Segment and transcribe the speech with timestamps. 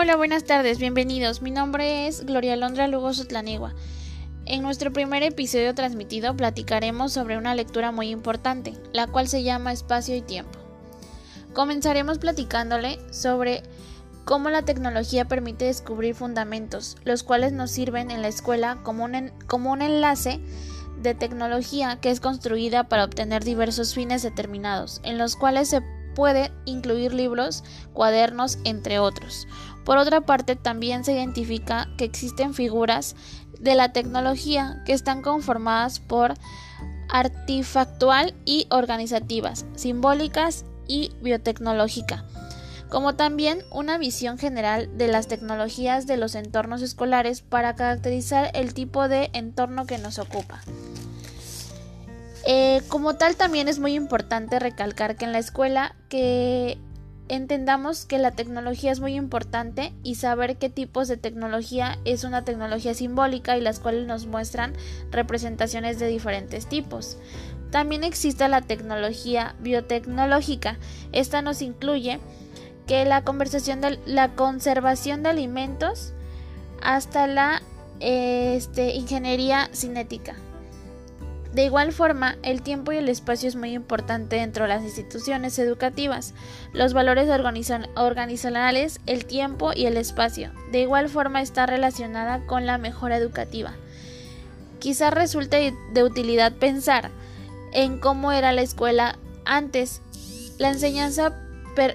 [0.00, 1.42] Hola, buenas tardes, bienvenidos.
[1.42, 3.74] Mi nombre es Gloria Londra Lugo Sotlanegua.
[4.46, 9.72] En nuestro primer episodio transmitido platicaremos sobre una lectura muy importante, la cual se llama
[9.72, 10.56] Espacio y Tiempo.
[11.52, 13.64] Comenzaremos platicándole sobre
[14.24, 19.32] cómo la tecnología permite descubrir fundamentos, los cuales nos sirven en la escuela como un,
[19.48, 20.38] como un enlace
[21.02, 25.82] de tecnología que es construida para obtener diversos fines determinados, en los cuales se
[26.18, 29.46] puede incluir libros, cuadernos, entre otros.
[29.84, 33.14] Por otra parte, también se identifica que existen figuras
[33.60, 36.34] de la tecnología que están conformadas por
[37.08, 42.24] artifactual y organizativas, simbólicas y biotecnológica,
[42.88, 48.74] como también una visión general de las tecnologías de los entornos escolares para caracterizar el
[48.74, 50.62] tipo de entorno que nos ocupa.
[52.50, 56.78] Eh, como tal, también es muy importante recalcar que en la escuela que
[57.28, 62.46] entendamos que la tecnología es muy importante y saber qué tipos de tecnología es una
[62.46, 64.72] tecnología simbólica y las cuales nos muestran
[65.10, 67.18] representaciones de diferentes tipos.
[67.70, 70.78] También existe la tecnología biotecnológica.
[71.12, 72.18] Esta nos incluye
[72.86, 76.14] que la, conversación de, la conservación de alimentos
[76.80, 77.60] hasta la
[78.00, 80.34] este, ingeniería cinética.
[81.52, 85.58] De igual forma, el tiempo y el espacio es muy importante dentro de las instituciones
[85.58, 86.34] educativas.
[86.72, 87.28] Los valores
[87.96, 90.52] organizacionales, el tiempo y el espacio.
[90.72, 93.72] De igual forma está relacionada con la mejora educativa.
[94.78, 97.10] Quizás resulte de utilidad pensar
[97.72, 100.02] en cómo era la escuela antes.
[100.58, 101.34] La enseñanza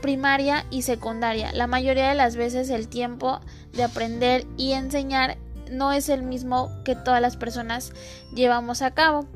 [0.00, 1.52] primaria y secundaria.
[1.52, 3.40] La mayoría de las veces el tiempo
[3.72, 5.36] de aprender y enseñar
[5.70, 7.92] no es el mismo que todas las personas
[8.34, 9.26] llevamos a cabo.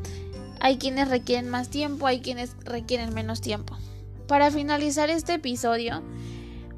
[0.61, 3.77] Hay quienes requieren más tiempo, hay quienes requieren menos tiempo.
[4.27, 6.03] Para finalizar este episodio,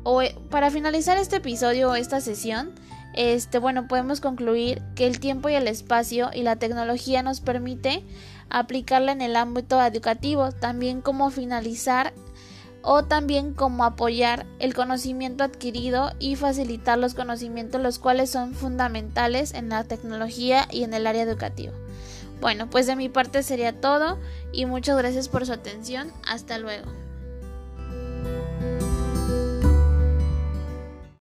[0.05, 2.73] o eh, para finalizar este episodio o esta sesión,
[3.15, 8.03] este, bueno, podemos concluir que el tiempo y el espacio y la tecnología nos permite
[8.49, 12.13] aplicarla en el ámbito educativo, también como finalizar
[12.83, 19.55] o también como apoyar el conocimiento adquirido y facilitar los conocimientos los cuales son fundamentales
[19.55, 21.73] en la tecnología y en el área educativa.
[22.41, 24.19] Bueno, pues de mi parte sería todo
[24.53, 26.13] y muchas gracias por su atención.
[26.27, 27.02] Hasta luego.